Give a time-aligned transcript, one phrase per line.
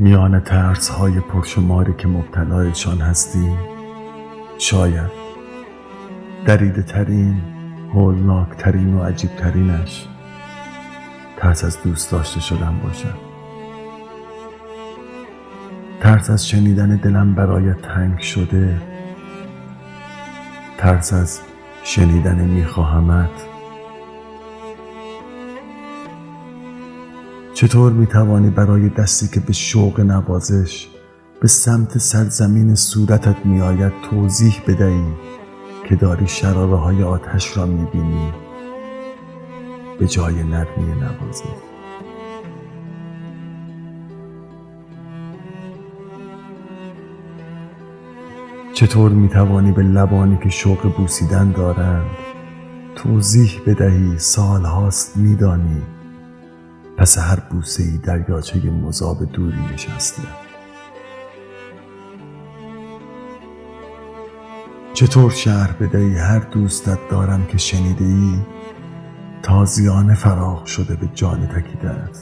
[0.00, 3.58] میان ترس های پرشماری که مبتلایشان هستیم
[4.58, 5.10] شاید
[6.46, 7.40] دریده ترین
[7.94, 10.08] هولناک ترین و عجیب ترینش
[11.36, 13.14] ترس از دوست داشته شدن باشد.
[16.00, 18.80] ترس از شنیدن دلم برای تنگ شده
[20.78, 21.40] ترس از
[21.84, 23.30] شنیدن میخواهمت
[27.60, 30.88] چطور می‌توانی برای دستی که به شوق نوازش
[31.40, 35.04] به سمت سرزمین صورتت میآید توضیح بدهی
[35.88, 38.32] که داری شراره های آتش را می‌بینی؟
[39.98, 41.44] به جای نرمی نوازش
[48.74, 52.10] چطور می‌توانی به لبانی که شوق بوسیدن دارند
[52.96, 55.82] توضیح بدهی سال هاست میدانی؟
[57.00, 60.22] پس هر بوسه ای دریاچه مذاب دوری نشسته.
[64.94, 68.34] چطور شهر بدهی هر دوستت دارم که شنیده ای
[69.42, 72.18] تازیانه فراغ شده به جان تکیدت.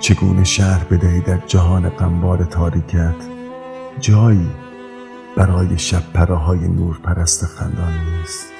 [0.00, 3.16] چگونه شهر بدهی در جهان قنبار تاریکت
[4.00, 4.50] جایی
[5.36, 8.53] برای شب پراهای نور پرست خندان نیست؟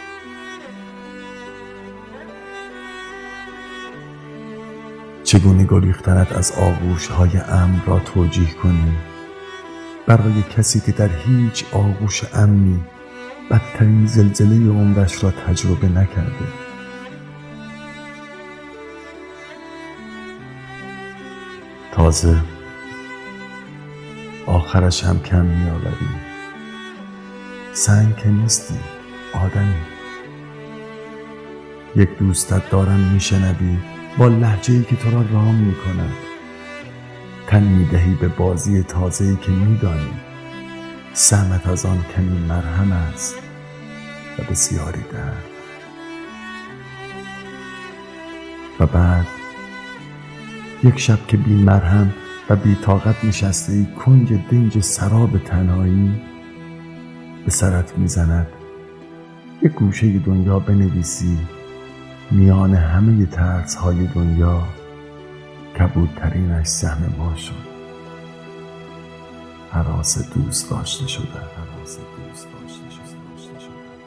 [5.34, 8.92] چگونه گریختنت از آغوش های امن را توجیه کنی؟
[10.06, 12.84] برای کسی که در هیچ آغوش امنی
[13.50, 16.46] بدترین زلزله عمرش را تجربه نکرده.
[21.92, 22.36] تازه
[24.46, 26.08] آخرش هم کم میآوری.
[27.72, 28.74] سنگ که نیستی
[29.44, 29.74] آدمی.
[31.96, 33.94] یک دوستت دارم میشنوی.
[34.19, 36.12] با لحجه ای که تو را رام می کند
[37.47, 40.14] تن می دهی به بازی تازه ای که می دانی
[41.12, 43.36] سمت از آن کمی مرهم است
[44.38, 45.44] و بسیاری درد
[48.80, 49.26] و بعد
[50.84, 52.14] یک شب که بی مرهم
[52.50, 56.22] و بی طاقت نشسته ای کنج دنج سراب تنهایی
[57.44, 58.47] به سرت می‌زند.
[59.62, 61.38] یک گوشه دنیا بنویسی.
[62.30, 64.62] میان همه ترس های دنیا
[65.78, 67.74] کبودترینش سهم ما شد.
[69.70, 74.03] حراس دوست داشته شده حراس دوست داشته شده